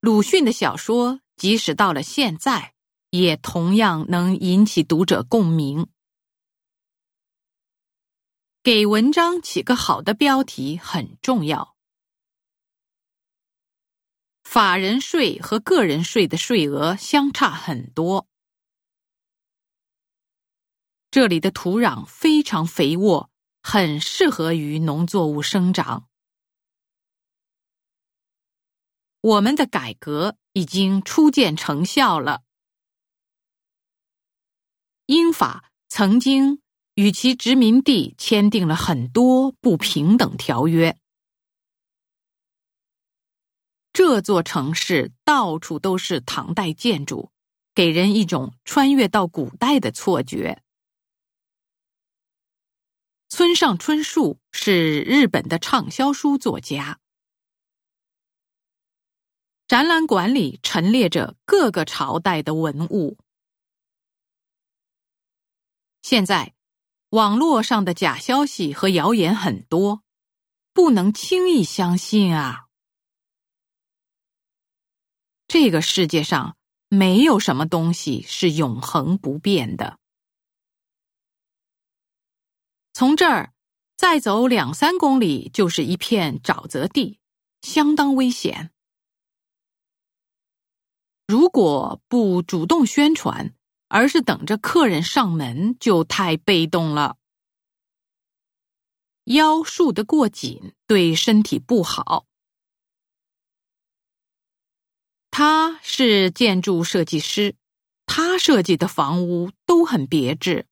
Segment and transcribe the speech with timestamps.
[0.00, 2.74] 鲁迅的小说，即使到了现在，
[3.10, 5.88] 也同样能引起读者共鸣。
[8.62, 11.76] 给文章起个好的标题很重要。
[14.42, 18.26] 法人税和个人税的税额相差很多。
[21.10, 23.30] 这里的土壤非常肥沃，
[23.62, 26.09] 很适合于农作物生长。
[29.20, 32.42] 我们的改革已经初见成效了。
[35.06, 36.60] 英法曾经。
[36.96, 40.98] 与其殖民地签订了很多不平等条约。
[43.90, 47.30] 这座城市到处都是唐代建筑，
[47.74, 50.62] 给人一种穿越到古代的错觉。
[53.30, 56.99] 村上春树是日本的畅销书作家。
[59.70, 63.16] 展览馆里陈列着各个朝代的文物。
[66.02, 66.56] 现在。
[67.10, 70.02] 网络上的假消息和谣言很多，
[70.72, 72.66] 不能轻易相信啊！
[75.48, 76.56] 这个世界上
[76.88, 79.98] 没有什么东西是永恒不变的。
[82.92, 83.52] 从这儿
[83.96, 87.18] 再走两三公里就是一片沼泽地，
[87.62, 88.70] 相当危险。
[91.40, 93.54] 如果不主动宣传，
[93.88, 97.16] 而是等着客人上门，就太被动了。
[99.24, 102.26] 腰束得过紧，对身体不好。
[105.30, 107.56] 他是建筑设计师，
[108.04, 110.66] 他设计的房屋都很别致。